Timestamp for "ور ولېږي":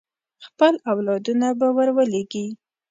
1.75-2.45